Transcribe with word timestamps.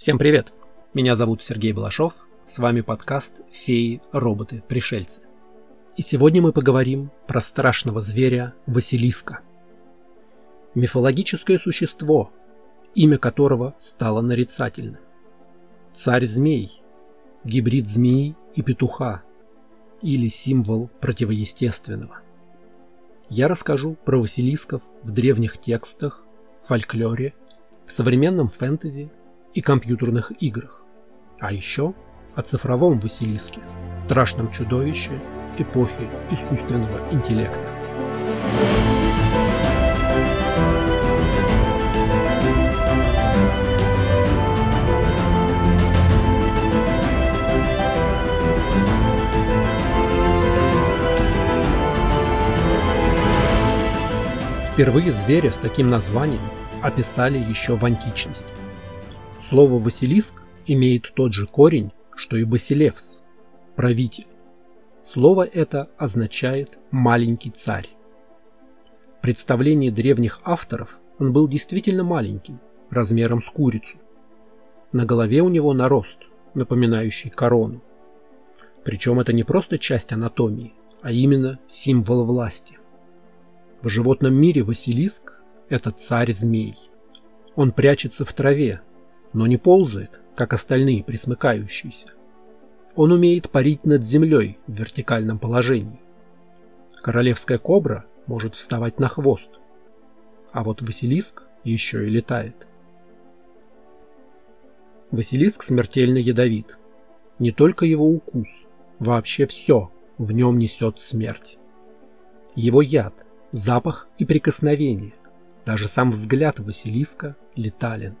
Всем 0.00 0.16
привет! 0.16 0.54
Меня 0.94 1.14
зовут 1.14 1.42
Сергей 1.42 1.74
Балашов, 1.74 2.14
с 2.46 2.58
вами 2.58 2.80
подкаст 2.80 3.42
«Феи, 3.52 4.00
роботы, 4.12 4.62
пришельцы». 4.66 5.20
И 5.94 6.00
сегодня 6.00 6.40
мы 6.40 6.54
поговорим 6.54 7.10
про 7.26 7.42
страшного 7.42 8.00
зверя 8.00 8.54
Василиска. 8.64 9.40
Мифологическое 10.74 11.58
существо, 11.58 12.32
имя 12.94 13.18
которого 13.18 13.74
стало 13.78 14.22
нарицательным. 14.22 15.02
Царь-змей, 15.92 16.80
гибрид 17.44 17.86
змеи 17.86 18.36
и 18.54 18.62
петуха, 18.62 19.22
или 20.00 20.28
символ 20.28 20.88
противоестественного. 21.02 22.20
Я 23.28 23.48
расскажу 23.48 23.98
про 24.06 24.18
Василисков 24.18 24.80
в 25.02 25.10
древних 25.10 25.60
текстах, 25.60 26.24
фольклоре, 26.62 27.34
в 27.84 27.92
современном 27.92 28.48
фэнтези 28.48 29.10
и 29.54 29.60
компьютерных 29.60 30.32
играх. 30.42 30.82
А 31.38 31.52
еще 31.52 31.94
о 32.34 32.42
цифровом 32.42 33.00
Василиске, 33.00 33.60
страшном 34.06 34.50
чудовище 34.50 35.20
эпохи 35.58 36.08
искусственного 36.30 37.12
интеллекта. 37.12 37.68
Впервые 54.72 55.12
зверя 55.12 55.50
с 55.50 55.58
таким 55.58 55.90
названием 55.90 56.40
описали 56.80 57.38
еще 57.38 57.76
в 57.76 57.84
античности. 57.84 58.59
Слово 59.50 59.80
«Василиск» 59.80 60.34
имеет 60.66 61.12
тот 61.12 61.32
же 61.32 61.44
корень, 61.44 61.90
что 62.14 62.36
и 62.36 62.44
«Басилевс»– 62.44 63.20
правитель. 63.74 64.28
Слово 65.04 65.42
это 65.44 65.90
означает 65.98 66.78
«маленький 66.92 67.50
царь». 67.50 67.88
В 69.18 69.22
представлении 69.22 69.90
древних 69.90 70.40
авторов 70.44 71.00
он 71.18 71.32
был 71.32 71.48
действительно 71.48 72.04
маленьким, 72.04 72.60
размером 72.90 73.42
с 73.42 73.50
курицу. 73.50 73.98
На 74.92 75.04
голове 75.04 75.42
у 75.42 75.48
него 75.48 75.74
нарост, 75.74 76.20
напоминающий 76.54 77.30
корону. 77.30 77.82
Причем 78.84 79.18
это 79.18 79.32
не 79.32 79.42
просто 79.42 79.78
часть 79.78 80.12
анатомии, 80.12 80.74
а 81.02 81.10
именно 81.10 81.58
символ 81.66 82.24
власти. 82.24 82.78
В 83.82 83.88
животном 83.88 84.32
мире 84.32 84.62
Василиск– 84.62 85.40
это 85.68 85.90
царь-змей. 85.90 86.76
Он 87.56 87.72
прячется 87.72 88.24
в 88.24 88.32
траве, 88.32 88.82
но 89.32 89.46
не 89.46 89.56
ползает, 89.56 90.20
как 90.34 90.52
остальные 90.52 91.04
присмыкающиеся. 91.04 92.08
Он 92.96 93.12
умеет 93.12 93.50
парить 93.50 93.84
над 93.84 94.02
землей 94.02 94.58
в 94.66 94.72
вертикальном 94.72 95.38
положении. 95.38 96.00
Королевская 97.02 97.58
кобра 97.58 98.04
может 98.26 98.54
вставать 98.54 98.98
на 98.98 99.08
хвост, 99.08 99.50
а 100.52 100.64
вот 100.64 100.82
Василиск 100.82 101.42
еще 101.64 102.06
и 102.06 102.10
летает. 102.10 102.66
Василиск 105.10 105.64
смертельно 105.64 106.18
ядовит. 106.18 106.78
Не 107.38 107.52
только 107.52 107.84
его 107.84 108.08
укус, 108.08 108.48
вообще 108.98 109.46
все 109.46 109.90
в 110.18 110.32
нем 110.32 110.58
несет 110.58 111.00
смерть. 111.00 111.58
Его 112.54 112.82
яд, 112.82 113.14
запах 113.52 114.08
и 114.18 114.24
прикосновение, 114.24 115.14
даже 115.64 115.88
сам 115.88 116.10
взгляд 116.10 116.60
Василиска 116.60 117.36
летален. 117.56 118.16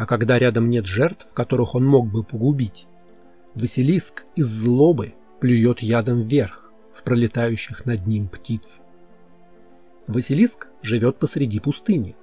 А 0.00 0.06
когда 0.06 0.38
рядом 0.38 0.70
нет 0.70 0.86
жертв, 0.86 1.30
которых 1.34 1.74
он 1.74 1.84
мог 1.84 2.10
бы 2.10 2.24
погубить, 2.24 2.86
Василиск 3.54 4.24
из 4.34 4.46
злобы 4.46 5.12
плюет 5.40 5.80
ядом 5.80 6.22
вверх 6.22 6.72
в 6.94 7.02
пролетающих 7.02 7.84
над 7.84 8.06
ним 8.06 8.28
птиц. 8.28 8.80
Василиск 10.06 10.68
живет 10.80 11.18
посреди 11.18 11.60
пустыни. 11.60 12.16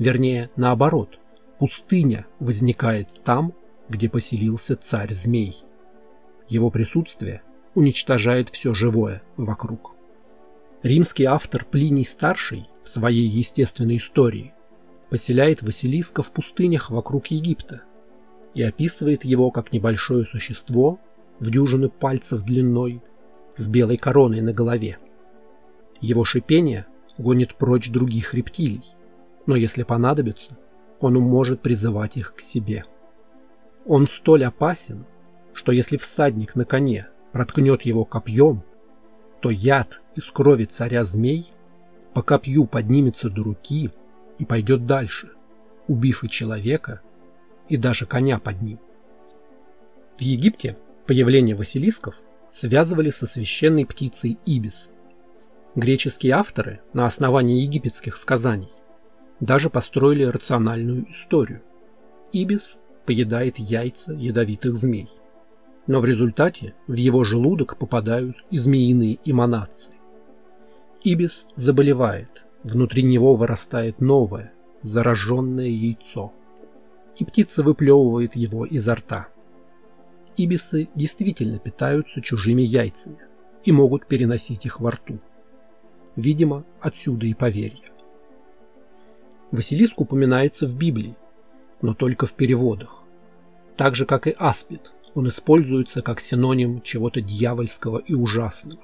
Вернее, 0.00 0.50
наоборот, 0.56 1.20
пустыня 1.60 2.26
возникает 2.40 3.08
там, 3.22 3.54
где 3.88 4.08
поселился 4.08 4.74
царь-змей. 4.74 5.58
Его 6.48 6.68
присутствие 6.72 7.42
уничтожает 7.76 8.48
все 8.48 8.74
живое 8.74 9.22
вокруг. 9.36 9.92
Римский 10.82 11.26
автор 11.26 11.64
Плиний 11.64 12.04
Старший 12.04 12.66
в 12.82 12.88
своей 12.88 13.28
естественной 13.28 13.98
истории 13.98 14.53
поселяет 15.14 15.62
Василиска 15.62 16.24
в 16.24 16.32
пустынях 16.32 16.90
вокруг 16.90 17.28
Египта 17.28 17.82
и 18.52 18.64
описывает 18.64 19.24
его 19.24 19.52
как 19.52 19.72
небольшое 19.72 20.24
существо 20.24 20.98
в 21.38 21.52
дюжины 21.52 21.88
пальцев 21.88 22.42
длиной 22.42 23.00
с 23.56 23.68
белой 23.68 23.96
короной 23.96 24.40
на 24.40 24.52
голове. 24.52 24.98
Его 26.00 26.24
шипение 26.24 26.86
гонит 27.16 27.54
прочь 27.54 27.92
других 27.92 28.34
рептилий, 28.34 28.82
но 29.46 29.54
если 29.54 29.84
понадобится, 29.84 30.58
он 30.98 31.14
может 31.14 31.60
призывать 31.62 32.16
их 32.16 32.34
к 32.34 32.40
себе. 32.40 32.84
Он 33.86 34.08
столь 34.08 34.46
опасен, 34.46 35.06
что 35.52 35.70
если 35.70 35.96
всадник 35.96 36.56
на 36.56 36.64
коне 36.64 37.06
проткнет 37.30 37.82
его 37.82 38.04
копьем, 38.04 38.64
то 39.40 39.50
яд 39.50 40.00
из 40.16 40.28
крови 40.32 40.64
царя 40.64 41.04
змей 41.04 41.52
по 42.14 42.22
копью 42.24 42.64
поднимется 42.64 43.30
до 43.30 43.44
руки– 43.44 43.92
и 44.38 44.44
пойдет 44.44 44.86
дальше, 44.86 45.30
убив 45.86 46.24
и 46.24 46.28
человека, 46.28 47.00
и 47.68 47.76
даже 47.76 48.06
коня 48.06 48.38
под 48.38 48.62
ним. 48.62 48.78
В 50.18 50.20
Египте 50.20 50.76
появление 51.06 51.56
василисков 51.56 52.14
связывали 52.52 53.10
со 53.10 53.26
священной 53.26 53.84
птицей 53.84 54.38
ибис. 54.46 54.90
Греческие 55.74 56.34
авторы 56.34 56.80
на 56.92 57.04
основании 57.04 57.62
египетских 57.62 58.16
сказаний 58.16 58.70
даже 59.40 59.70
построили 59.70 60.24
рациональную 60.24 61.10
историю. 61.10 61.62
Ибис 62.32 62.76
поедает 63.06 63.58
яйца 63.58 64.12
ядовитых 64.12 64.76
змей. 64.76 65.08
Но 65.86 66.00
в 66.00 66.04
результате 66.04 66.74
в 66.86 66.94
его 66.94 67.24
желудок 67.24 67.76
попадают 67.76 68.36
и 68.50 68.56
змеиные 68.56 69.18
эманации. 69.24 69.94
Ибис 71.02 71.46
заболевает, 71.56 72.46
Внутри 72.64 73.02
него 73.02 73.36
вырастает 73.36 74.00
новое, 74.00 74.54
зараженное 74.80 75.66
яйцо, 75.66 76.32
и 77.18 77.24
птица 77.24 77.62
выплевывает 77.62 78.36
его 78.36 78.64
изо 78.64 78.94
рта. 78.94 79.28
Ибисы 80.38 80.88
действительно 80.94 81.58
питаются 81.58 82.22
чужими 82.22 82.62
яйцами 82.62 83.18
и 83.64 83.70
могут 83.70 84.06
переносить 84.06 84.64
их 84.64 84.80
во 84.80 84.92
рту. 84.92 85.18
Видимо, 86.16 86.64
отсюда 86.80 87.26
и 87.26 87.34
поверье. 87.34 87.92
Василиск 89.50 90.00
упоминается 90.00 90.66
в 90.66 90.74
Библии, 90.74 91.16
но 91.82 91.92
только 91.92 92.26
в 92.26 92.32
переводах. 92.32 93.02
Так 93.76 93.94
же, 93.94 94.06
как 94.06 94.26
и 94.26 94.34
аспид, 94.38 94.92
он 95.14 95.28
используется 95.28 96.00
как 96.00 96.18
синоним 96.18 96.80
чего-то 96.80 97.20
дьявольского 97.20 97.98
и 97.98 98.14
ужасного, 98.14 98.82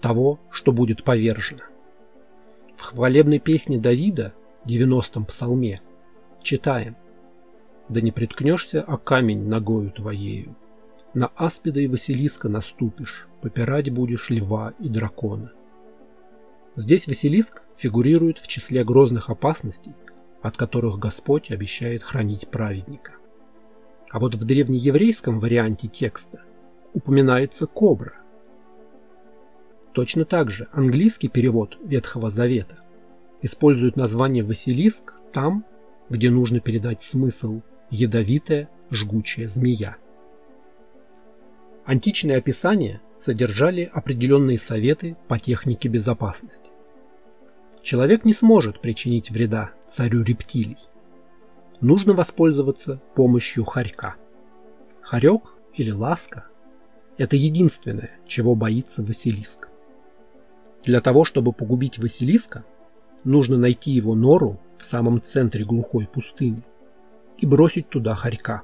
того, 0.00 0.38
что 0.50 0.70
будет 0.70 1.02
повержено. 1.02 1.64
В 2.80 2.82
хвалебной 2.82 3.40
песне 3.40 3.78
Давида, 3.78 4.32
90-м 4.64 5.26
псалме, 5.26 5.82
читаем 6.42 6.96
«Да 7.90 8.00
не 8.00 8.10
приткнешься 8.10 8.80
о 8.80 8.96
камень 8.96 9.46
ногою 9.46 9.90
твоею, 9.90 10.56
на 11.12 11.26
аспида 11.36 11.80
и 11.80 11.86
Василиска 11.86 12.48
наступишь, 12.48 13.28
попирать 13.42 13.92
будешь 13.92 14.30
льва 14.30 14.72
и 14.80 14.88
дракона». 14.88 15.52
Здесь 16.74 17.06
Василиск 17.06 17.62
фигурирует 17.76 18.38
в 18.38 18.48
числе 18.48 18.82
грозных 18.82 19.28
опасностей, 19.28 19.92
от 20.40 20.56
которых 20.56 20.98
Господь 20.98 21.50
обещает 21.50 22.02
хранить 22.02 22.48
праведника. 22.48 23.12
А 24.10 24.18
вот 24.18 24.34
в 24.34 24.44
древнееврейском 24.46 25.38
варианте 25.38 25.86
текста 25.86 26.40
упоминается 26.94 27.66
кобра, 27.66 28.14
Точно 29.92 30.24
так 30.24 30.50
же 30.50 30.68
английский 30.72 31.28
перевод 31.28 31.76
Ветхого 31.82 32.30
Завета 32.30 32.78
использует 33.42 33.96
название 33.96 34.44
Василиск 34.44 35.14
там, 35.32 35.64
где 36.08 36.30
нужно 36.30 36.60
передать 36.60 37.02
смысл 37.02 37.62
ядовитая 37.90 38.68
жгучая 38.90 39.48
змея. 39.48 39.96
Античные 41.84 42.36
описания 42.36 43.00
содержали 43.18 43.90
определенные 43.92 44.58
советы 44.58 45.16
по 45.28 45.38
технике 45.38 45.88
безопасности. 45.88 46.70
Человек 47.82 48.24
не 48.24 48.32
сможет 48.32 48.80
причинить 48.80 49.30
вреда 49.30 49.72
царю 49.86 50.22
рептилий. 50.22 50.78
Нужно 51.80 52.12
воспользоваться 52.12 53.00
помощью 53.14 53.64
хорька. 53.64 54.16
Хорек 55.00 55.54
или 55.74 55.90
ласка– 55.90 56.46
это 57.16 57.36
единственное, 57.36 58.10
чего 58.26 58.54
боится 58.54 59.02
Василиск. 59.02 59.69
Для 60.84 61.00
того, 61.00 61.24
чтобы 61.24 61.52
погубить 61.52 61.98
Василиска, 61.98 62.64
нужно 63.24 63.56
найти 63.58 63.90
его 63.90 64.14
нору 64.14 64.60
в 64.78 64.84
самом 64.84 65.20
центре 65.20 65.64
глухой 65.64 66.06
пустыни 66.06 66.62
и 67.38 67.46
бросить 67.46 67.88
туда 67.88 68.14
хорька. 68.14 68.62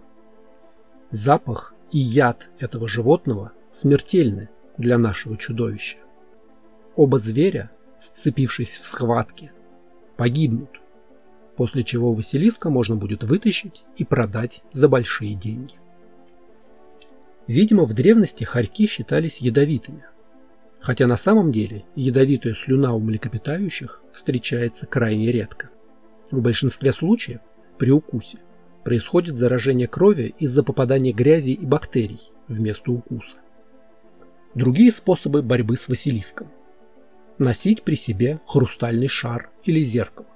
Запах 1.11 1.75
и 1.91 1.99
яд 1.99 2.49
этого 2.59 2.89
животного 2.89 3.53
смертельны 3.73 4.49
для 4.79 4.99
нашего 4.99 5.37
чудовища. 5.37 5.99
Оба 6.97 7.19
зверя, 7.19 7.71
сцепившись 8.01 8.79
в 8.79 8.87
схватке, 8.87 9.53
погибнут, 10.17 10.81
после 11.57 11.85
чего 11.85 12.15
Василиска 12.15 12.71
можно 12.71 12.97
будет 12.97 13.25
вытащить 13.25 13.85
и 13.97 14.05
продать 14.05 14.63
за 14.73 14.89
большие 14.89 15.35
деньги. 15.35 15.75
Видимо, 17.47 17.85
в 17.85 17.95
древности 17.95 18.45
хорьки 18.45 18.87
считались 18.87 19.39
ядовитыми, 19.39 20.05
хотя 20.81 21.07
на 21.07 21.17
самом 21.17 21.53
деле 21.53 21.85
ядовитая 21.95 22.55
слюна 22.55 22.95
у 22.95 23.01
млекопитающих 23.01 24.03
встречается 24.13 24.87
крайне 24.87 25.33
редко. 25.33 25.71
В 26.31 26.41
большинстве 26.41 26.93
случаев 26.93 27.41
при 27.79 27.91
укусе 27.91 28.39
происходит 28.85 29.37
заражение 29.37 29.89
крови 29.89 30.35
из-за 30.39 30.63
попадания 30.63 31.13
грязи 31.13 31.51
и 31.51 31.67
бактерий 31.67 32.21
вместо 32.49 32.93
укуса. 32.93 33.37
Другие 34.55 34.93
способы 34.93 35.43
борьбы 35.43 35.77
с 35.77 35.89
Василиском. 35.89 36.49
Носить 37.39 37.83
при 37.83 37.97
себе 37.97 38.41
хрустальный 38.47 39.09
шар 39.09 39.51
или 39.65 39.83
зеркало. 39.83 40.29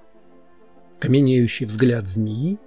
Каменеющий 0.99 1.65
взгляд 1.65 2.07
змеи 2.07 2.59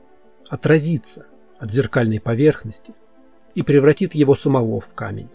отразится 0.50 1.28
от 1.60 1.70
зеркальной 1.72 2.20
поверхности 2.20 2.94
и 3.54 3.62
превратит 3.62 4.16
его 4.16 4.36
самого 4.36 4.80
в 4.80 4.94
камень. 4.96 5.30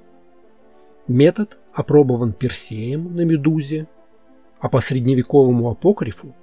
Метод 1.06 1.58
опробован 1.78 2.32
Персеем 2.32 3.14
на 3.14 3.20
Медузе, 3.20 3.86
а 4.58 4.68
по 4.68 4.80
средневековому 4.80 5.70
апокрифу 5.70 6.34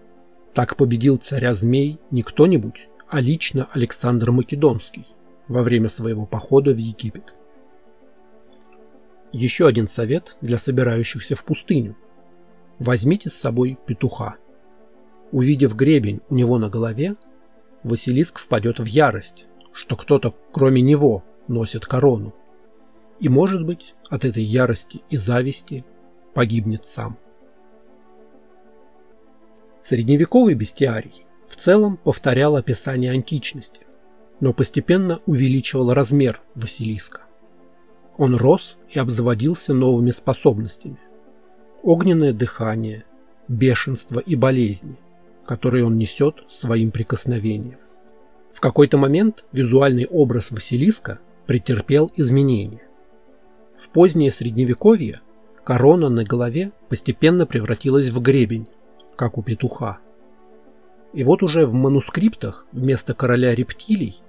так 0.53 0.77
победил 0.77 1.17
царя 1.17 1.53
змей 1.53 1.99
не 2.09 2.23
кто-нибудь, 2.23 2.87
а 3.09 3.19
лично 3.19 3.67
Александр 3.73 4.31
Македонский 4.31 5.05
во 5.49 5.61
время 5.61 5.89
своего 5.89 6.25
похода 6.25 6.71
в 6.71 6.77
Египет. 6.77 7.35
Еще 9.33 9.67
один 9.67 9.89
совет 9.89 10.37
для 10.39 10.57
собирающихся 10.57 11.35
в 11.35 11.43
пустыню. 11.43 11.97
Возьмите 12.79 13.29
с 13.29 13.33
собой 13.33 13.77
петуха. 13.85 14.37
Увидев 15.33 15.75
гребень 15.75 16.21
у 16.29 16.35
него 16.35 16.57
на 16.59 16.69
голове, 16.69 17.17
Василиск 17.83 18.39
впадет 18.39 18.79
в 18.79 18.85
ярость, 18.85 19.47
что 19.73 19.97
кто-то, 19.97 20.33
кроме 20.53 20.81
него, 20.81 21.25
носит 21.49 21.85
корону. 21.85 22.33
И, 23.19 23.29
может 23.29 23.65
быть, 23.65 23.93
от 24.09 24.25
этой 24.25 24.43
ярости 24.43 25.01
и 25.09 25.17
зависти 25.17 25.85
погибнет 26.33 26.85
сам. 26.85 27.17
Средневековый 29.83 30.55
бестиарий 30.55 31.25
в 31.47 31.55
целом 31.55 31.97
повторял 31.97 32.55
описание 32.55 33.11
античности, 33.11 33.81
но 34.39 34.51
постепенно 34.51 35.21
увеличивал 35.25 35.93
размер 35.93 36.41
Василиска. 36.55 37.21
Он 38.17 38.35
рос 38.35 38.77
и 38.89 38.99
обзаводился 38.99 39.73
новыми 39.73 40.11
способностями. 40.11 40.97
Огненное 41.83 42.33
дыхание, 42.33 43.05
бешенство 43.47 44.19
и 44.19 44.35
болезни, 44.35 44.97
которые 45.45 45.85
он 45.85 45.97
несет 45.97 46.43
своим 46.49 46.91
прикосновением. 46.91 47.77
В 48.53 48.61
какой-то 48.61 48.97
момент 48.97 49.45
визуальный 49.51 50.07
образ 50.07 50.49
Василиска 50.49 51.19
претерпел 51.45 52.11
изменения. 52.15 52.81
В 53.79 53.89
позднее 53.89 54.31
средневековье 54.31 55.21
корона 55.63 56.09
на 56.09 56.23
голове 56.23 56.71
постепенно 56.89 57.45
превратилась 57.45 58.09
в 58.09 58.21
гребень, 58.21 58.67
как 59.15 59.37
у 59.37 59.41
петуха. 59.41 59.99
И 61.13 61.23
вот 61.23 61.43
уже 61.43 61.65
в 61.65 61.73
манускриптах 61.73 62.67
вместо 62.71 63.13
короля 63.13 63.55
рептилий 63.55 64.21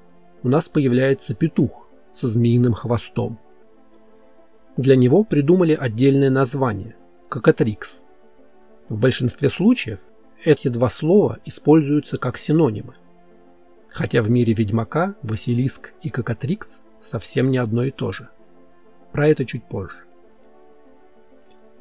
у 0.43 0.49
нас 0.49 0.69
появляется 0.69 1.35
петух 1.35 1.89
со 2.15 2.29
змеиным 2.29 2.75
хвостом. 2.75 3.39
Для 4.77 4.95
него 4.95 5.25
придумали 5.25 5.75
отдельное 5.75 6.31
название– 6.31 6.97
кокатрикс. 7.29 8.03
В 8.89 8.99
большинстве 8.99 9.49
случаев 9.49 10.01
эти 10.45 10.69
два 10.69 10.89
слова 10.91 11.39
используются 11.45 12.19
как 12.19 12.39
синонимы. 12.39 12.95
Хотя 13.89 14.23
в 14.23 14.31
мире 14.31 14.53
ведьмака 14.53 15.15
Василиск 15.23 15.95
и 16.03 16.11
кокатрикс 16.11 16.83
совсем 17.03 17.51
не 17.51 17.59
одно 17.59 17.85
и 17.85 17.91
то 17.91 18.13
же. 18.13 18.29
Про 19.17 19.29
это 19.29 19.47
чуть 19.47 19.65
позже. 19.65 19.97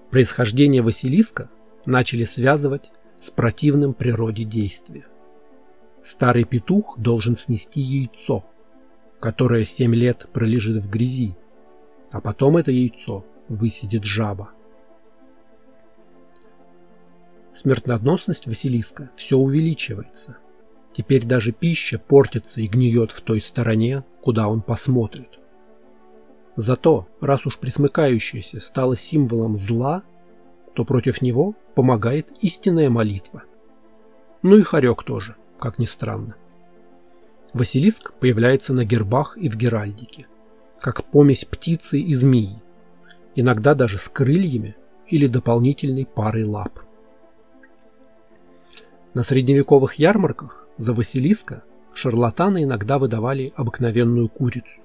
Происхождение 0.09 0.81
Василиска 0.81 1.49
начали 1.85 2.23
связывать 2.23 2.91
с 3.21 3.29
противным 3.29 3.93
природе 3.93 4.45
действия. 4.45 5.05
Старый 6.01 6.45
петух 6.45 6.97
должен 6.97 7.35
снести 7.35 7.81
яйцо, 7.81 8.45
которое 9.19 9.65
семь 9.65 9.93
лет 9.93 10.29
пролежит 10.31 10.81
в 10.81 10.89
грязи, 10.89 11.35
а 12.09 12.21
потом 12.21 12.55
это 12.55 12.71
яйцо 12.71 13.25
высидит 13.49 14.05
жаба. 14.05 14.51
Смертоносность 17.53 18.47
Василиска 18.47 19.11
все 19.17 19.37
увеличивается. 19.37 20.37
Теперь 20.95 21.25
даже 21.25 21.51
пища 21.51 21.99
портится 21.99 22.61
и 22.61 22.67
гниет 22.67 23.11
в 23.11 23.19
той 23.19 23.41
стороне, 23.41 24.05
куда 24.21 24.47
он 24.47 24.61
посмотрит. 24.61 25.37
Зато, 26.55 27.07
раз 27.19 27.45
уж 27.45 27.57
присмыкающееся 27.57 28.59
стало 28.61 28.95
символом 28.95 29.57
зла, 29.57 30.03
то 30.73 30.85
против 30.85 31.21
него 31.21 31.53
помогает 31.73 32.27
истинная 32.41 32.89
молитва. 32.89 33.43
Ну 34.41 34.57
и 34.57 34.61
хорек 34.61 35.03
тоже, 35.03 35.35
как 35.59 35.79
ни 35.79 35.85
странно. 35.85 36.35
Василиск 37.53 38.13
появляется 38.13 38.73
на 38.73 38.85
гербах 38.85 39.37
и 39.37 39.49
в 39.49 39.55
геральдике– 39.55 40.27
как 40.85 41.03
помесь 41.05 41.45
птицы 41.45 41.99
и 41.99 42.13
змеи, 42.13 42.61
иногда 43.33 43.73
даже 43.73 43.97
с 43.97 44.07
крыльями 44.07 44.75
или 45.07 45.25
дополнительной 45.25 46.05
парой 46.05 46.43
лап. 46.43 46.79
На 49.15 49.23
средневековых 49.23 49.95
ярмарках 49.95 50.67
за 50.77 50.93
Василиска 50.93 51.63
шарлатаны 51.95 52.65
иногда 52.65 52.99
выдавали 52.99 53.51
обыкновенную 53.55 54.29
курицу. 54.29 54.81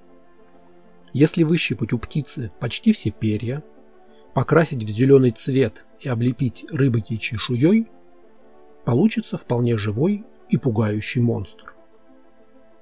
Если 1.12 1.42
выщипать 1.42 1.92
у 1.92 1.98
птицы 1.98 2.52
почти 2.60 2.92
все 2.92 3.10
перья, 3.10 3.62
покрасить 4.34 4.84
в 4.84 4.88
зеленый 4.88 5.32
цвет 5.32 5.84
и 5.98 6.08
облепить 6.08 6.64
рыбой 6.70 7.02
чешуей, 7.02 7.88
получится 8.84 9.36
вполне 9.36 9.76
живой 9.76 10.24
и 10.48 10.56
пугающий 10.56 11.20
монстр. 11.20 11.74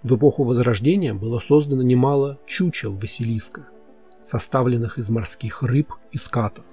В 0.03 0.15
эпоху 0.15 0.45
Возрождения 0.45 1.15
было 1.15 1.39
создано 1.39 1.83
немало 1.83 2.39
чучел 2.47 2.95
Василиска, 2.95 3.69
составленных 4.25 4.99
из 4.99 5.11
морских 5.11 5.63
рыб 5.63 5.93
и 6.13 6.19
скатов. 6.19 6.67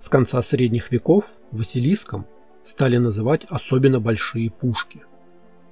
С 0.00 0.08
конца 0.08 0.40
средних 0.42 0.90
веков 0.90 1.26
Василиском 1.50 2.26
стали 2.64 2.96
называть 2.96 3.44
особенно 3.48 4.00
большие 4.00 4.50
пушки, 4.50 5.02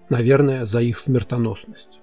наверное, 0.09 0.67
за 0.67 0.81
их 0.81 0.99
смертоносность. 0.99 2.00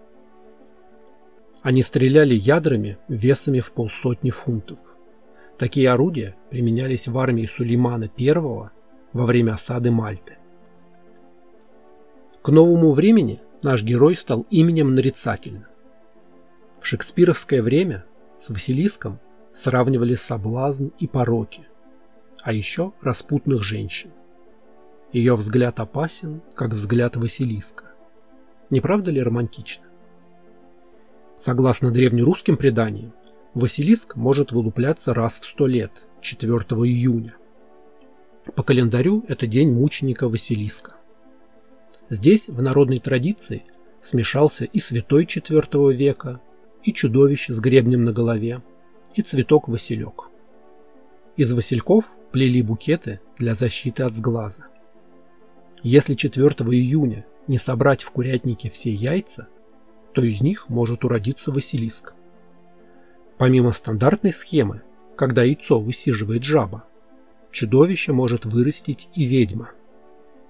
Они 1.61 1.81
стреляли 1.81 2.35
ядрами 2.35 2.97
весами 3.07 3.59
в 3.59 3.71
полсотни 3.73 4.29
фунтов. 4.29 4.77
Такие 5.57 5.89
орудия 5.89 6.35
применялись 6.49 7.07
в 7.07 7.17
армии 7.17 7.45
Сулеймана 7.45 8.09
I 8.17 8.33
во 8.33 9.25
время 9.25 9.53
осады 9.53 9.89
Мальты. 9.89 10.37
К 12.43 12.49
новому 12.49 12.91
времени 12.91 13.41
наш 13.63 13.83
герой 13.83 14.15
стал 14.15 14.45
именем 14.49 14.93
нарицательным. 14.93 15.65
В 16.79 16.85
шекспировское 16.85 17.61
время 17.63 18.05
с 18.39 18.49
Василиском 18.49 19.19
сравнивали 19.53 20.13
соблазн 20.13 20.89
и 20.99 21.07
пороки, 21.07 21.67
а 22.43 22.53
еще 22.53 22.93
распутных 23.01 23.63
женщин. 23.63 24.11
Ее 25.11 25.35
взгляд 25.35 25.79
опасен, 25.79 26.41
как 26.53 26.71
взгляд 26.71 27.15
Василиска. 27.15 27.85
Не 28.69 28.79
правда 28.79 29.09
ли 29.09 29.21
романтично? 29.21 29.86
Согласно 31.37 31.91
древнерусским 31.91 32.57
преданиям, 32.57 33.13
Василиск 33.53 34.15
может 34.15 34.51
вылупляться 34.51 35.13
раз 35.13 35.39
в 35.39 35.45
сто 35.45 35.67
лет, 35.67 35.91
4 36.21 36.51
июня. 36.51 37.35
По 38.55 38.63
календарю 38.63 39.23
это 39.27 39.45
день 39.45 39.71
мученика 39.71 40.29
Василиска. 40.29 40.95
Здесь, 42.09 42.47
в 42.47 42.61
народной 42.61 42.99
традиции, 42.99 43.63
смешался 44.01 44.65
и 44.65 44.79
святой 44.79 45.25
IV 45.25 45.93
века, 45.93 46.41
и 46.83 46.93
чудовище 46.93 47.53
с 47.53 47.59
гребнем 47.59 48.03
на 48.03 48.13
голове, 48.13 48.63
и 49.13 49.21
цветок-василек. 49.21 50.29
Из 51.35 51.53
васильков 51.53 52.05
плели 52.31 52.63
букеты 52.63 53.19
для 53.37 53.53
защиты 53.53 54.03
от 54.03 54.15
сглаза. 54.15 54.65
Если 55.83 56.15
4 56.15 56.47
июня 56.47 57.25
не 57.47 57.59
собрать 57.59 58.01
в 58.01 58.09
курятнике 58.11 58.69
все 58.71 58.91
яйца, 58.91 59.47
то 60.17 60.23
из 60.23 60.41
них 60.41 60.67
может 60.67 61.05
уродиться 61.05 61.51
василиск. 61.51 62.15
Помимо 63.37 63.71
стандартной 63.71 64.33
схемы, 64.33 64.81
когда 65.15 65.43
яйцо 65.43 65.79
высиживает 65.79 66.43
жаба, 66.43 66.83
чудовище 67.51 68.11
может 68.11 68.45
вырастить 68.45 69.07
и 69.13 69.25
ведьма– 69.25 69.69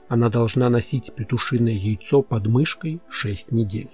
она 0.08 0.30
должна 0.30 0.70
носить 0.70 1.14
петушиное 1.14 1.74
яйцо 1.74 2.22
под 2.22 2.48
мышкой 2.48 3.02
6 3.10 3.52
недель. 3.52 3.90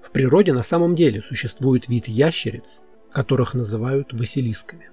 В 0.00 0.12
природе 0.12 0.52
на 0.52 0.62
самом 0.62 0.94
деле 0.94 1.22
существует 1.22 1.88
вид 1.88 2.06
ящериц, 2.06 2.80
которых 3.10 3.54
называют 3.54 4.12
василисками. 4.12 4.90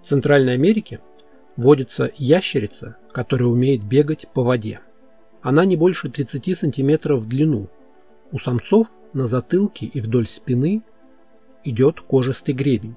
В 0.00 0.06
Центральной 0.06 0.54
Америке 0.54 1.00
водится 1.56 2.12
ящерица, 2.16 2.96
которая 3.12 3.48
умеет 3.48 3.82
бегать 3.82 4.28
по 4.32 4.44
воде. 4.44 4.80
Она 5.40 5.64
не 5.64 5.76
больше 5.76 6.08
30 6.08 6.56
см 6.56 7.16
в 7.16 7.26
длину. 7.26 7.68
У 8.32 8.38
самцов 8.38 8.86
на 9.12 9.26
затылке 9.26 9.84
и 9.84 10.00
вдоль 10.00 10.26
спины 10.26 10.82
идет 11.64 12.00
кожистый 12.00 12.54
гребень. 12.54 12.96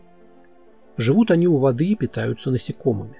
Живут 0.95 1.29
они 1.29 1.45
у 1.45 1.57
воды 1.57 1.87
и 1.87 1.95
питаются 1.95 2.51
насекомыми. 2.51 3.17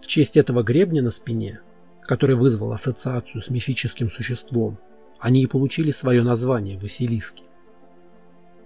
В 0.00 0.06
честь 0.06 0.38
этого 0.38 0.62
гребня 0.62 1.02
на 1.02 1.10
спине, 1.10 1.60
который 2.00 2.34
вызвал 2.34 2.72
ассоциацию 2.72 3.42
с 3.42 3.50
мифическим 3.50 4.10
существом, 4.10 4.78
они 5.18 5.42
и 5.42 5.46
получили 5.46 5.90
свое 5.90 6.22
название– 6.22 6.78
Василиски. 6.80 7.44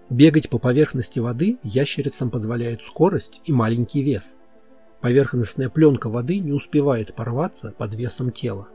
Бегать 0.09 0.49
по 0.49 0.59
поверхности 0.59 1.19
воды 1.19 1.59
ящерицам 1.65 2.31
позволяет 2.31 2.83
скорость 2.83 3.41
и 3.45 3.53
маленький 3.53 4.03
вес. 4.03 4.37
Поверхностная 5.01 5.69
пленка 5.69 6.09
воды 6.09 6.39
не 6.39 6.53
успевает 6.53 7.13
порваться 7.15 7.75
под 7.77 7.95
весом 7.97 8.31
тела. 8.31 8.69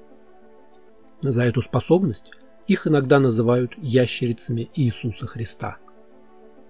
За 1.21 1.43
эту 1.43 1.61
способность 1.61 2.35
их 2.69 2.85
иногда 2.85 3.19
называют 3.19 3.73
ящерицами 3.77 4.69
Иисуса 4.75 5.25
Христа. 5.25 5.77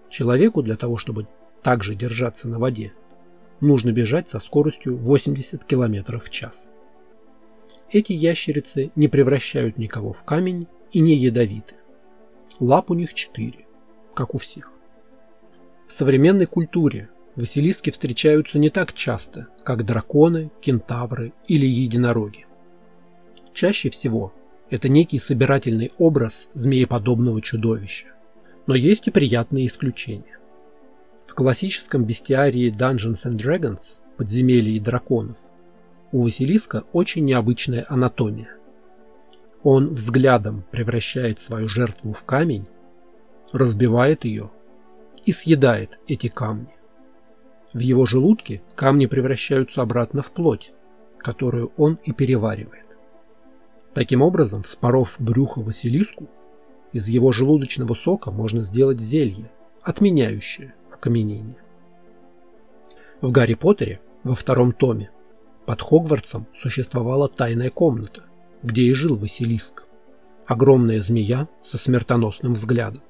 Человеку 0.10 0.64
для 0.64 0.78
того, 0.78 0.98
чтобы 0.98 1.28
также 1.62 1.94
держаться 1.94 2.48
на 2.48 2.58
воде, 2.58 2.94
нужно 3.60 3.92
бежать 3.92 4.30
со 4.30 4.40
скоростью 4.40 4.96
80 4.96 5.66
км 5.66 6.20
в 6.20 6.30
час. 6.30 6.72
Эти 7.92 8.14
ящерицы 8.14 8.92
не 8.96 9.10
превращают 9.10 9.78
никого 9.78 10.14
в 10.14 10.24
камень 10.24 10.68
и 10.94 11.02
не 11.02 11.16
ядовиты. 11.16 11.76
Лап 12.60 12.92
у 12.92 12.94
них 12.94 13.14
четыре 13.14 13.66
как 14.14 14.36
у 14.36 14.38
всех. 14.38 14.72
В 15.86 15.92
современной 15.92 16.46
культуре 16.46 17.10
Василиски 17.36 17.90
встречаются 17.90 18.58
не 18.60 18.70
так 18.70 18.94
часто, 18.94 19.48
как 19.64 19.86
драконы, 19.86 20.52
кентавры 20.62 21.32
или 21.48 21.66
единороги. 21.66 22.46
Чаще 23.54 23.90
всего 23.90 24.34
это 24.70 24.90
некий 24.90 25.20
собирательный 25.20 25.92
образ 25.98 26.50
змееподобного 26.54 27.42
чудовища. 27.42 28.08
Но 28.68 28.76
есть 28.76 29.08
и 29.08 29.12
приятные 29.12 29.66
исключения. 29.66 30.38
В 31.28 31.34
классическом 31.34 32.06
бестиарии 32.06 32.74
Dungeons 32.76 33.26
and 33.26 33.38
Dragons 33.38 33.82
подземелья 34.18 34.72
и 34.72 34.80
драконов 34.80 35.38
у 36.12 36.24
Василиска 36.24 36.84
очень 36.92 37.26
необычная 37.26 37.86
анатомия. 37.88 38.50
Он 39.64 39.94
взглядом 39.94 40.64
превращает 40.72 41.40
свою 41.40 41.68
жертву 41.68 42.14
в 42.14 42.24
камень 42.24 42.68
разбивает 43.52 44.26
ее 44.26 44.52
и 45.26 45.32
съедает 45.32 46.00
эти 46.08 46.28
камни. 46.28 46.74
В 47.74 47.80
его 47.80 48.06
желудке 48.06 48.62
камни 48.76 49.06
превращаются 49.06 49.82
обратно 49.82 50.22
в 50.22 50.32
плоть, 50.32 50.72
которую 51.18 51.72
он 51.78 52.00
и 52.04 52.12
переваривает. 52.12 52.89
Таким 54.00 54.22
образом, 54.22 54.64
вспоров 54.64 55.18
брюхо 55.20 55.60
Василиску, 55.60 56.30
из 56.94 57.10
его 57.10 57.34
желудочного 57.34 57.94
сока 57.96 58.32
можно 58.32 58.62
сделать 58.62 59.02
зелье, 59.02 59.52
отменяющее 59.82 60.74
окаменение. 60.90 61.58
В 63.20 63.30
Гарри 63.30 63.56
Поттере 63.56 64.00
во 64.24 64.36
втором 64.36 64.72
томе 64.72 65.12
под 65.66 65.82
Хогвартсом 65.82 66.48
существовала 66.56 67.28
тайная 67.28 67.72
комната, 67.72 68.24
где 68.64 68.84
и 68.84 68.94
жил 68.94 69.18
Василиск, 69.18 69.84
огромная 70.46 71.02
змея 71.02 71.50
со 71.62 71.78
смертоносным 71.78 72.54
взглядом 72.54 73.02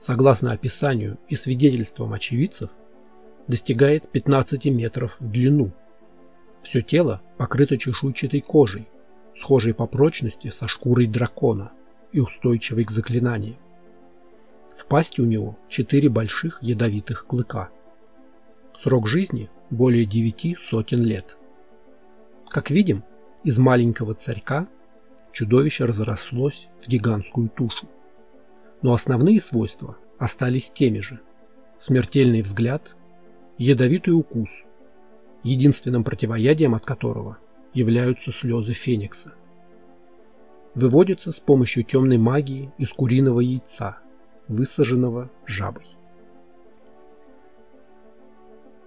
согласно 0.00 0.52
описанию 0.52 1.18
и 1.28 1.36
свидетельствам 1.36 2.14
очевидцев, 2.14 2.70
достигает 3.46 4.10
15 4.10 4.64
метров 4.70 5.20
в 5.20 5.30
длину. 5.30 5.70
Все 6.62 6.80
тело 6.80 7.20
покрыто 7.36 7.76
чешуйчатой 7.76 8.40
кожей, 8.40 8.88
схожей 9.36 9.74
по 9.74 9.86
прочности 9.86 10.48
со 10.48 10.68
шкурой 10.68 11.06
дракона 11.06 11.72
и 12.12 12.20
устойчивой 12.20 12.84
к 12.84 12.90
заклинаниям. 12.90 13.56
В 14.76 14.86
пасти 14.86 15.20
у 15.20 15.26
него 15.26 15.56
четыре 15.68 16.08
больших 16.08 16.62
ядовитых 16.62 17.26
клыка. 17.26 17.70
Срок 18.78 19.08
жизни 19.08 19.50
более 19.70 20.06
девяти 20.06 20.56
сотен 20.56 21.02
лет. 21.02 21.36
Как 22.48 22.70
видим, 22.70 23.04
из 23.44 23.58
маленького 23.58 24.14
царька 24.14 24.66
чудовище 25.32 25.84
разрослось 25.84 26.68
в 26.80 26.88
гигантскую 26.88 27.48
тушу 27.48 27.88
но 28.82 28.92
основные 28.92 29.40
свойства 29.40 29.96
остались 30.18 30.70
теми 30.70 30.98
же. 30.98 31.20
Смертельный 31.80 32.42
взгляд, 32.42 32.94
ядовитый 33.58 34.12
укус, 34.12 34.62
единственным 35.42 36.04
противоядием 36.04 36.74
от 36.74 36.84
которого 36.84 37.38
являются 37.74 38.32
слезы 38.32 38.72
феникса. 38.72 39.34
Выводится 40.74 41.32
с 41.32 41.40
помощью 41.40 41.84
темной 41.84 42.18
магии 42.18 42.72
из 42.78 42.92
куриного 42.92 43.40
яйца, 43.40 43.98
высаженного 44.48 45.30
жабой. 45.46 45.86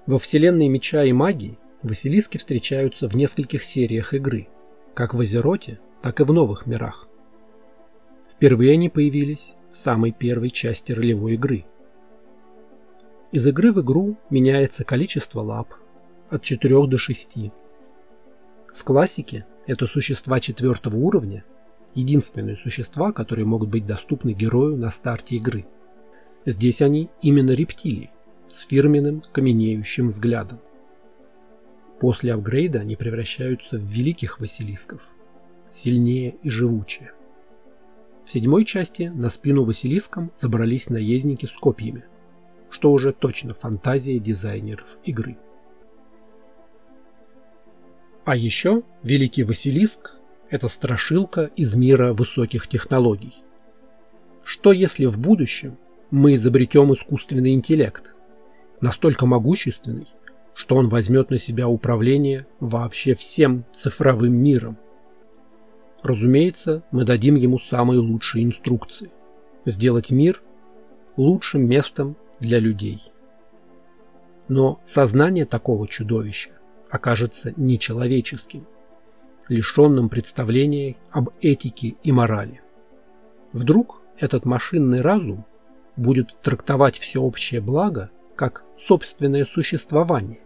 Во 0.07 0.19
вселенной 0.19 0.67
меча 0.67 1.03
и 1.03 1.11
магии 1.11 1.57
Василиски 1.81 2.37
встречаются 2.37 3.07
в 3.07 3.15
нескольких 3.15 3.63
сериях 3.63 4.13
игры, 4.13 4.47
как 4.93 5.13
в 5.13 5.19
Азероте, 5.19 5.79
так 6.01 6.19
и 6.19 6.23
в 6.23 6.31
новых 6.33 6.65
мирах. 6.65 7.07
Впервые 8.31 8.73
они 8.73 8.89
появились 8.89 9.53
самой 9.71 10.11
первой 10.11 10.49
части 10.49 10.91
ролевой 10.91 11.35
игры. 11.35 11.65
Из 13.31 13.45
игры 13.45 13.71
в 13.71 13.81
игру 13.81 14.17
меняется 14.29 14.83
количество 14.83 15.41
лап 15.41 15.73
от 16.29 16.41
4 16.41 16.87
до 16.87 16.97
6. 16.97 17.51
В 18.75 18.83
классике 18.83 19.45
это 19.67 19.87
существа 19.87 20.41
четвертого 20.41 20.97
уровня, 20.97 21.45
единственные 21.95 22.57
существа, 22.57 23.13
которые 23.13 23.45
могут 23.45 23.69
быть 23.69 23.87
доступны 23.87 24.33
герою 24.33 24.75
на 24.75 24.91
старте 24.91 25.37
игры. 25.37 25.65
Здесь 26.45 26.81
они 26.81 27.09
именно 27.21 27.51
рептилии, 27.51 28.11
с 28.49 28.67
фирменным 28.67 29.23
каменеющим 29.31 30.07
взглядом. 30.07 30.59
После 32.01 32.33
апгрейда 32.33 32.81
они 32.81 32.97
превращаются 32.97 33.79
в 33.79 33.83
великих 33.83 34.41
василисков, 34.41 35.01
сильнее 35.71 36.35
и 36.43 36.49
живучее. 36.49 37.13
В 38.25 38.29
седьмой 38.29 38.65
части 38.65 39.03
на 39.03 39.29
спину 39.29 39.63
Василиском 39.63 40.31
забрались 40.41 40.89
наездники 40.89 41.45
с 41.45 41.57
копьями, 41.57 42.03
что 42.69 42.91
уже 42.91 43.13
точно 43.13 43.53
фантазия 43.53 44.19
дизайнеров 44.19 44.97
игры. 45.05 45.37
А 48.25 48.35
еще 48.35 48.81
Великий 49.03 49.43
Василиск– 49.43 50.17
это 50.49 50.67
страшилка 50.67 51.51
из 51.55 51.75
мира 51.75 52.11
высоких 52.11 52.67
технологий. 52.67 53.35
Что 54.43 54.71
если 54.71 55.05
в 55.05 55.19
будущем 55.19 55.77
мы 56.09 56.33
изобретем 56.33 56.91
искусственный 56.91 57.53
интеллект, 57.53 58.15
настолько 58.81 59.27
могущественный, 59.27 60.07
что 60.55 60.75
он 60.75 60.89
возьмет 60.89 61.29
на 61.29 61.37
себя 61.37 61.67
управление 61.67 62.47
вообще 62.59 63.13
всем 63.13 63.63
цифровым 63.75 64.33
миром, 64.33 64.77
Разумеется, 66.05 66.83
мы 66.91 67.03
дадим 67.03 67.33
ему 67.33 67.57
самые 67.57 67.99
лучшие 67.99 68.43
инструкции. 68.45 69.09
Сделать 69.65 70.11
мир 70.11 70.39
лучшим 71.17 71.67
местом 71.67 72.15
для 72.39 72.59
людей. 72.59 73.01
Но 74.47 74.79
сознание 74.85 75.45
такого 75.45 75.87
чудовища 75.87 76.54
окажется 76.89 77.53
нечеловеческим, 77.57 78.65
лишенным 79.47 80.09
представления 80.09 80.95
об 81.11 81.29
этике 81.41 81.95
и 82.03 82.11
морали. 82.11 82.61
Вдруг 83.53 84.01
этот 84.17 84.45
машинный 84.45 85.01
разум 85.01 85.45
будет 85.95 86.35
трактовать 86.41 86.97
всеобщее 86.97 87.61
благо 87.61 88.09
как 88.35 88.63
собственное 88.77 89.45
существование. 89.45 90.39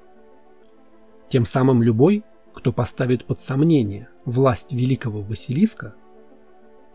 Тем 1.30 1.46
самым 1.46 1.82
любой 1.82 2.24
кто 2.60 2.74
поставит 2.74 3.24
под 3.24 3.40
сомнение 3.40 4.10
власть 4.26 4.74
великого 4.74 5.22
Василиска, 5.22 5.96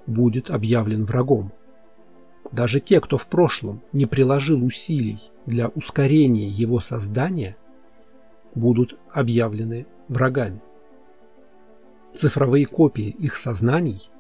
будет 0.07 0.51
объявлен 0.51 1.07
врагом. 1.07 1.53
Даже 2.53 2.81
те, 2.81 3.01
кто 3.01 3.17
в 3.17 3.27
прошлом 3.27 3.81
не 3.91 4.05
приложил 4.05 4.63
усилий 4.63 5.21
для 5.47 5.69
ускорения 5.69 6.49
его 6.49 6.81
создания, 6.81 7.57
будут 8.55 8.97
объявлены 9.13 9.87
врагами. 10.09 10.61
Цифровые 12.15 12.67
копии 12.67 13.09
их 13.09 13.37
сознаний 13.37 14.11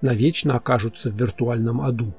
навечно 0.00 0.56
окажутся 0.56 1.10
в 1.10 1.14
виртуальном 1.14 1.80
аду. 1.80 2.12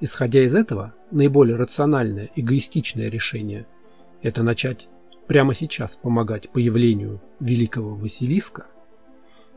Исходя 0.00 0.44
из 0.44 0.54
этого, 0.54 0.94
наиболее 1.10 1.56
рациональное, 1.56 2.30
эгоистичное 2.36 3.08
решение– 3.08 3.66
это 4.22 4.42
начать 4.42 4.88
прямо 5.26 5.54
сейчас 5.54 5.96
помогать 5.96 6.50
появлению 6.50 7.20
великого 7.40 7.94
Василиска, 7.94 8.66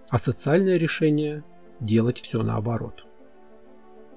а 0.10 0.18
социальное 0.18 0.78
решение– 0.78 1.44
делать 1.80 2.20
все 2.20 2.42
наоборот. 2.42 3.06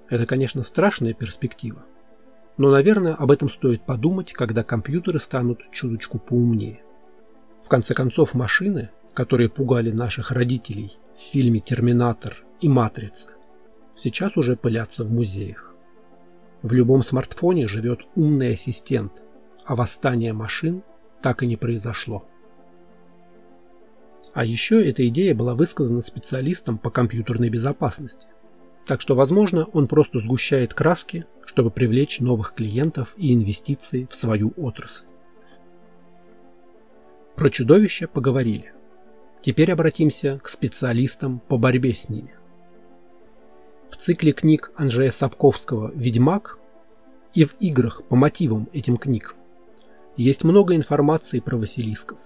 Это, 0.08 0.26
конечно, 0.26 0.62
страшная 0.62 1.12
перспектива, 1.12 1.84
но, 2.60 2.70
наверное, 2.70 3.14
об 3.14 3.30
этом 3.30 3.48
стоит 3.48 3.86
подумать, 3.86 4.34
когда 4.34 4.62
компьютеры 4.62 5.18
станут 5.18 5.62
чуточку 5.72 6.18
поумнее. 6.18 6.82
В 7.64 7.68
конце 7.68 7.94
концов, 7.94 8.34
машины, 8.34 8.90
которые 9.14 9.48
пугали 9.48 9.90
наших 9.90 10.30
родителей 10.30 10.92
в 11.16 11.20
фильме 11.20 11.60
«Терминатор» 11.60 12.44
и 12.60 12.68
«Матрица», 12.68 13.30
сейчас 13.94 14.36
уже 14.36 14.56
пылятся 14.56 15.06
в 15.06 15.10
музеях. 15.10 15.74
В 16.60 16.74
любом 16.74 17.02
смартфоне 17.02 17.66
живет 17.66 18.02
умный 18.14 18.52
ассистент, 18.52 19.22
а 19.64 19.74
восстание 19.74 20.34
машин 20.34 20.82
так 21.22 21.42
и 21.42 21.46
не 21.46 21.56
произошло. 21.56 22.28
А 24.34 24.44
еще 24.44 24.86
эта 24.86 25.08
идея 25.08 25.34
была 25.34 25.54
высказана 25.54 26.02
специалистом 26.02 26.76
по 26.76 26.90
компьютерной 26.90 27.48
безопасности. 27.48 28.26
Так 28.90 29.00
что, 29.00 29.14
возможно, 29.14 29.66
он 29.66 29.86
просто 29.86 30.18
сгущает 30.18 30.74
краски, 30.74 31.24
чтобы 31.46 31.70
привлечь 31.70 32.18
новых 32.18 32.54
клиентов 32.54 33.14
и 33.16 33.32
инвестиции 33.32 34.08
в 34.10 34.16
свою 34.16 34.52
отрасль. 34.56 35.04
Про 37.36 37.50
чудовища 37.50 38.08
поговорили. 38.08 38.72
Теперь 39.42 39.70
обратимся 39.70 40.40
к 40.42 40.48
специалистам 40.48 41.38
по 41.38 41.56
борьбе 41.56 41.94
с 41.94 42.08
ними. 42.08 42.34
В 43.90 43.96
цикле 43.96 44.32
книг 44.32 44.72
Анжея 44.74 45.12
Сапковского 45.12 45.92
«Ведьмак» 45.94 46.58
и 47.32 47.44
в 47.44 47.54
играх 47.60 48.02
по 48.08 48.16
мотивам 48.16 48.68
этим 48.72 48.96
книг 48.96 49.36
есть 50.16 50.42
много 50.42 50.74
информации 50.74 51.38
про 51.38 51.56
Василисков. 51.56 52.18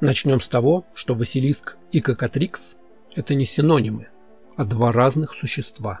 Начнем 0.00 0.40
с 0.40 0.46
того, 0.46 0.84
что 0.94 1.16
Василиск 1.16 1.76
и 1.90 2.00
Кокатрикс– 2.00 2.76
это 3.16 3.34
не 3.34 3.46
синонимы, 3.46 4.10
а 4.56 4.64
два 4.64 4.90
разных 4.90 5.34
существа. 5.34 6.00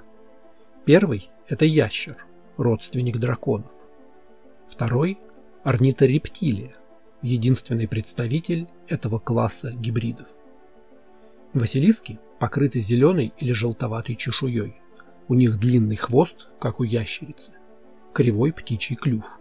Первый– 0.84 1.30
это 1.48 1.64
ящер, 1.64 2.16
родственник 2.56 3.18
драконов. 3.18 3.70
Второй– 4.68 5.18
орниторептилия, 5.64 6.74
единственный 7.22 7.86
представитель 7.86 8.68
этого 8.88 9.18
класса 9.18 9.72
гибридов. 9.72 10.28
Василиски 11.52 12.18
покрыты 12.38 12.80
зеленой 12.80 13.32
или 13.38 13.52
желтоватой 13.52 14.16
чешуей. 14.16 14.76
У 15.28 15.34
них 15.34 15.58
длинный 15.58 15.96
хвост, 15.96 16.48
как 16.60 16.80
у 16.80 16.84
ящерицы, 16.84 17.52
кривой 18.12 18.52
птичий 18.52 18.96
клюв. 18.96 19.38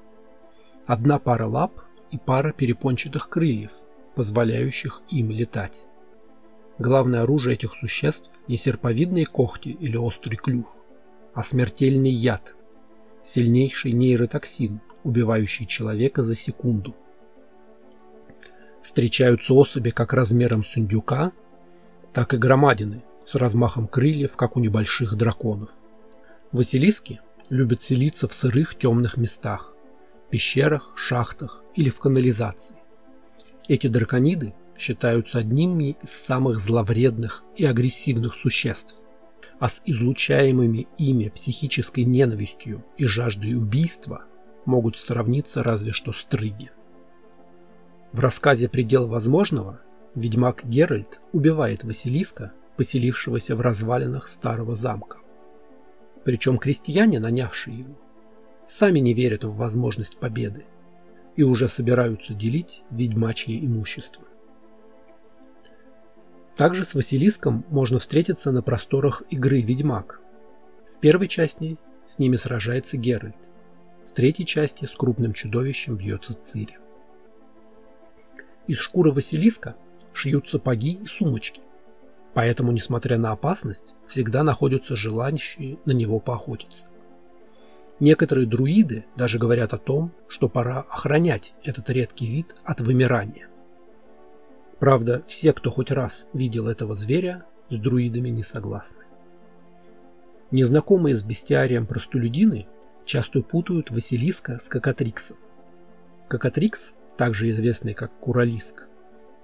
Одна 0.86 1.20
пара 1.20 1.46
лап 1.46 1.74
и 2.12 2.18
пара 2.18 2.52
перепончатых 2.52 3.30
крыльев, 3.30 3.72
позволяющих 4.16 5.02
им 5.10 5.30
летать. 5.30 5.88
Главное 6.78 7.22
оружие 7.22 7.56
этих 7.56 7.74
существ 7.74 8.32
не 8.48 8.58
серповидные 8.58 9.26
когти 9.26 9.70
или 9.70 9.96
острый 9.96 10.36
клюв, 10.36 10.68
а 11.34 11.44
смертельный 11.44 12.12
яд, 12.12 12.56
сильнейший 13.24 13.94
нейротоксин, 13.94 14.82
убивающий 15.04 15.68
человека 15.68 16.24
за 16.24 16.36
секунду. 16.36 16.96
Встречаются 18.82 19.54
особи 19.54 19.90
как 19.90 20.12
размером 20.14 20.64
с 20.64 20.78
индюка, 20.78 21.32
так 22.14 22.34
и 22.34 22.38
громадины 22.38 23.04
с 23.26 23.36
размахом 23.36 23.88
крыльев, 23.88 24.36
как 24.36 24.58
у 24.58 24.60
небольших 24.60 25.16
драконов. 25.16 25.70
Василиски 26.52 27.22
любят 27.50 27.82
селиться 27.82 28.28
в 28.28 28.34
сырых 28.34 28.76
темных 28.76 29.18
местах, 29.18 29.74
пещерах, 30.30 30.94
шахтах 30.98 31.64
или 31.74 31.90
в 31.90 32.00
канализации. 32.00 32.76
Эти 33.68 33.88
дракониды 33.88 34.54
считаются 34.78 35.40
одними 35.40 35.98
из 36.02 36.12
самых 36.12 36.60
зловредных 36.60 37.44
и 37.56 37.66
агрессивных 37.66 38.36
существ, 38.36 38.96
а 39.60 39.70
с 39.70 39.82
излучаемыми 39.86 40.88
ими 40.98 41.30
психической 41.30 42.04
ненавистью 42.04 42.84
и 42.98 43.06
жаждой 43.06 43.56
убийства 43.56 44.26
могут 44.66 44.98
сравниться 44.98 45.64
разве 45.64 45.92
что 45.92 46.12
стрыги. 46.12 46.72
В 48.12 48.20
рассказе 48.20 48.70
«Предел 48.70 49.08
возможного» 49.08 49.82
ведьмак 50.16 50.66
Геральт 50.66 51.20
убивает 51.34 51.84
Василиска, 51.84 52.54
поселившегося 52.78 53.56
в 53.56 53.62
развалинах 53.62 54.28
старого 54.28 54.76
замка. 54.76 55.20
Причем 56.24 56.58
крестьяне, 56.58 57.20
нанявшие 57.20 57.80
его, 57.80 57.96
сами 58.68 59.00
не 59.00 59.14
верят 59.14 59.44
в 59.44 59.56
возможность 59.56 60.18
победы 60.18 60.66
и 61.36 61.44
уже 61.44 61.70
собираются 61.70 62.34
делить 62.34 62.82
ведьмачье 62.90 63.64
имущество. 63.64 64.26
Также 66.56 66.86
с 66.86 66.96
Василиском 66.96 67.66
можно 67.70 68.00
встретиться 68.00 68.52
на 68.52 68.62
просторах 68.62 69.24
игры 69.30 69.62
«Ведьмак». 69.62 70.22
В 70.94 71.00
первой 71.00 71.28
части 71.28 71.78
с 72.06 72.18
ними 72.18 72.38
сражается 72.38 72.96
Геральт, 72.96 73.36
в 74.08 74.14
третьей 74.14 74.46
части 74.46 74.86
с 74.86 74.96
крупным 74.96 75.34
чудовищем 75.34 75.98
бьется 75.98 76.34
Цири. 76.34 76.78
Из 78.68 78.80
шкуры 78.80 79.12
Василиска 79.12 79.76
шьют 80.14 80.48
сапоги 80.48 80.94
и 80.94 81.06
сумочки. 81.06 81.62
Поэтому, 82.34 82.72
несмотря 82.72 83.18
на 83.18 83.32
опасность, 83.32 83.96
всегда 84.08 84.44
находятся 84.44 84.96
желающие 84.96 85.78
на 85.86 85.92
него 85.92 86.20
поохотиться. 86.20 86.86
Некоторые 88.00 88.48
друиды 88.48 89.06
даже 89.16 89.40
говорят 89.40 89.74
о 89.74 89.78
том, 89.78 90.12
что 90.30 90.48
пора 90.48 90.82
охранять 90.90 91.54
этот 91.64 91.90
редкий 91.90 92.28
вид 92.28 92.56
от 92.64 92.80
вымирания. 92.82 93.50
Правда, 94.80 95.24
все, 95.28 95.54
кто 95.54 95.72
хоть 95.72 95.92
раз 95.92 96.28
видел 96.34 96.68
этого 96.68 96.96
зверя, 96.96 97.46
с 97.70 97.80
друидами 97.80 98.30
не 98.30 98.44
согласны. 98.44 99.04
Незнакомые 100.52 101.16
с 101.16 101.24
бестиарием 101.24 101.88
простолюдины 101.88 102.68
часто 103.06 103.42
путают 103.42 103.90
Василиска 103.92 104.60
с 104.60 104.68
Кокатриксом. 104.68 105.38
Кокатрикс, 106.28 106.94
также 107.18 107.50
известный 107.52 107.94
как 107.94 108.12
Куралиск, 108.20 108.88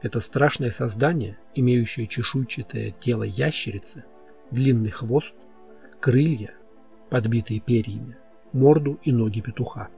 это 0.02 0.20
страшное 0.20 0.72
создание, 0.72 1.38
имеющее 1.54 2.08
чешуйчатое 2.08 2.92
тело 2.92 3.24
ящерицы, 3.24 4.04
длинный 4.50 4.90
хвост, 4.90 5.36
крылья, 6.00 6.54
подбитые 7.10 7.60
перьями, 7.60 8.18
морду 8.52 9.00
и 9.04 9.12
ноги 9.12 9.42
петуха. 9.42 9.90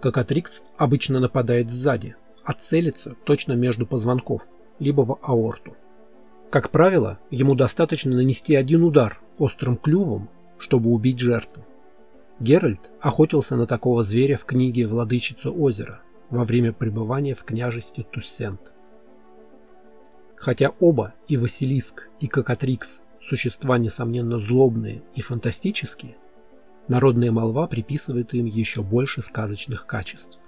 Кокатрикс 0.00 0.62
обычно 0.76 1.20
нападает 1.20 1.70
сзади, 1.70 2.16
а 2.44 2.52
целится 2.52 3.14
точно 3.24 3.52
между 3.54 3.86
позвонков, 3.86 4.42
либо 4.78 5.02
в 5.02 5.18
аорту. 5.22 5.76
Как 6.50 6.70
правило, 6.70 7.18
ему 7.30 7.54
достаточно 7.54 8.14
нанести 8.14 8.54
один 8.54 8.84
удар 8.84 9.20
острым 9.38 9.76
клювом, 9.76 10.28
чтобы 10.58 10.90
убить 10.90 11.18
жертву. 11.18 11.64
Геральт 12.40 12.90
охотился 13.00 13.56
на 13.56 13.66
такого 13.66 14.04
зверя 14.04 14.36
в 14.36 14.44
книге 14.44 14.86
«Владычица 14.86 15.50
озера», 15.50 16.00
во 16.30 16.44
время 16.44 16.72
пребывания 16.72 17.34
в 17.34 17.44
княжестве 17.44 18.04
Туссент. 18.04 18.72
Хотя 20.36 20.72
оба, 20.80 21.14
и 21.28 21.36
Василиск, 21.36 22.08
и 22.20 22.26
Кокатрикс, 22.26 23.00
существа, 23.20 23.78
несомненно, 23.78 24.38
злобные 24.38 25.02
и 25.14 25.22
фантастические, 25.22 26.16
народная 26.88 27.30
молва 27.30 27.66
приписывает 27.66 28.34
им 28.34 28.46
еще 28.46 28.82
больше 28.82 29.22
сказочных 29.22 29.86
качеств. 29.86 30.40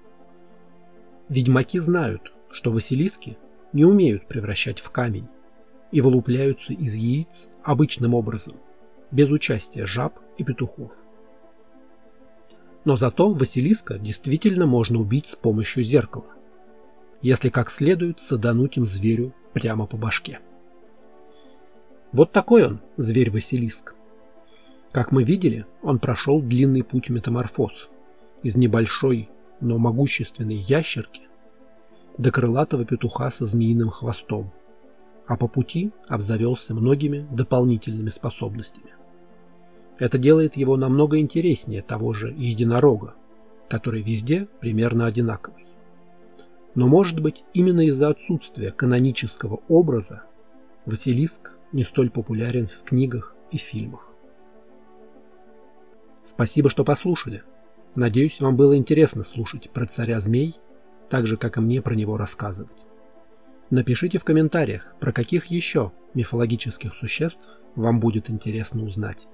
Ведьмаки 1.29 1.79
знают, 1.79 2.33
что 2.51 2.71
Василиски 2.71 3.37
не 3.73 3.85
умеют 3.85 4.27
превращать 4.29 4.81
в 4.81 4.91
камень 4.91 5.29
и 5.91 6.01
вылупляются 6.01 6.73
из 6.73 6.95
яиц 6.95 7.49
обычным 7.65 8.15
образом, 8.15 8.55
без 9.11 9.31
участия 9.31 9.87
жаб 9.87 10.19
и 10.39 10.45
петухов. 10.45 10.93
Но 12.85 12.95
зато 12.95 13.33
Василиска 13.33 13.99
действительно 13.99 14.67
можно 14.67 15.01
убить 15.01 15.27
с 15.27 15.35
помощью 15.35 15.83
зеркала, 15.83 16.27
если 17.23 17.49
как 17.49 17.71
следует 17.71 18.21
садануть 18.21 18.77
им 18.77 18.87
зверю 18.87 19.35
прямо 19.53 19.87
по 19.87 19.97
башке. 19.97 20.39
Вот 22.13 22.31
такой 22.31 22.65
он, 22.65 22.81
зверь-василиск. 22.97 23.95
Как 24.93 25.11
мы 25.11 25.25
видели, 25.25 25.67
он 25.83 25.99
прошел 25.99 26.41
длинный 26.41 26.85
путь 26.85 27.11
метаморфоз 27.11 27.89
из 28.43 28.57
небольшой, 28.57 29.29
но 29.61 29.79
могущественной 29.79 30.57
ящерки 30.57 31.23
до 32.19 32.31
крылатого 32.31 32.85
петуха 32.85 33.31
со 33.31 33.47
змеиным 33.47 33.91
хвостом, 33.91 34.53
а 35.27 35.37
по 35.37 35.49
пути 35.49 35.93
обзавелся 36.09 36.75
многими 36.75 37.27
дополнительными 37.31 38.11
способностями. 38.11 38.91
Это 39.99 40.19
делает 40.19 40.57
его 40.57 40.77
намного 40.77 41.19
интереснее 41.19 41.83
того 41.83 42.13
же 42.13 42.29
единорога, 42.29 43.15
который 43.69 44.03
везде 44.03 44.47
примерно 44.61 45.07
одинаковый. 45.07 45.67
Но 46.75 46.87
может 46.87 47.21
быть 47.21 47.45
именно 47.55 47.81
из-за 47.87 48.11
отсутствия 48.11 48.71
канонического 48.71 49.61
образа 49.69 50.25
Василиск 50.85 51.53
не 51.73 51.83
столь 51.83 52.11
популярен 52.11 52.69
в 52.69 52.83
книгах 52.83 53.35
и 53.51 53.57
фильмах. 53.57 54.07
Спасибо, 56.25 56.69
что 56.69 56.85
послушали. 56.85 57.43
Надеюсь, 57.97 58.41
вам 58.41 58.57
было 58.57 58.77
интересно 58.77 59.25
слушать 59.25 59.71
про 59.71 59.87
царя 59.87 60.21
змей 60.21 60.57
так 61.09 61.27
же, 61.27 61.37
как 61.37 61.57
и 61.57 61.61
мне 61.61 61.81
про 61.81 61.95
него 61.95 62.17
рассказывать. 62.17 62.85
Напишите 63.71 64.19
в 64.19 64.25
комментариях, 64.25 64.95
про 65.01 65.13
каких 65.13 65.47
еще 65.47 65.93
мифологических 66.15 66.95
существ 66.95 67.49
вам 67.75 68.01
будет 68.01 68.31
интересно 68.31 68.85
узнать. 68.85 69.29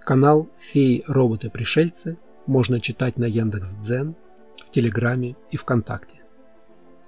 Канал 0.00 0.48
«Феи, 0.58 1.04
роботы, 1.06 1.50
пришельцы» 1.50 2.18
можно 2.46 2.80
читать 2.80 3.18
на 3.18 3.24
Яндекс.Дзен, 3.24 4.14
в 4.66 4.70
Телеграме 4.70 5.36
и 5.50 5.56
ВКонтакте. 5.56 6.20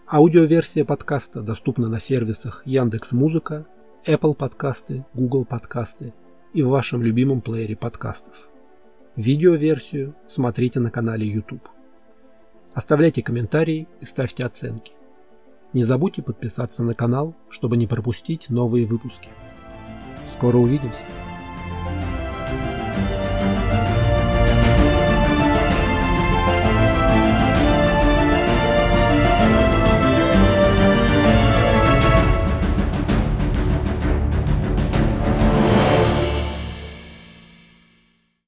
Аудиоверсия 0.07 0.85
подкаста 0.85 1.43
доступна 1.43 1.89
на 1.89 1.99
сервисах 1.99 2.63
Яндекс 2.65 3.13
Музыка, 3.13 3.67
Apple 4.07 4.35
подкасты, 4.35 5.05
Google 5.15 5.45
подкасты 5.45 6.13
и 6.53 6.63
в 6.63 6.69
вашем 6.69 7.03
любимом 7.03 7.41
плеере 7.41 7.77
подкастов. 7.77 8.50
Видеоверсию 9.17 10.15
смотрите 10.29 10.79
на 10.79 10.91
канале 10.91 11.27
YouTube. 11.27 11.69
Оставляйте 12.75 13.23
комментарии 13.23 13.89
и 14.01 14.05
ставьте 14.05 14.45
оценки. 14.45 14.93
Не 15.73 15.83
забудьте 15.83 16.23
подписаться 16.23 16.83
на 16.85 16.95
канал, 16.95 17.35
чтобы 17.49 17.77
не 17.77 17.87
пропустить 17.87 18.51
новые 18.51 18.87
выпуски. 18.87 19.29
Скоро 20.37 20.57
увидимся! 20.57 21.05